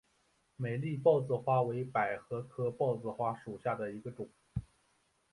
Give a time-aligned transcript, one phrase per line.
[0.55, 4.27] 美丽豹子花为百合科豹子花属下的一个种。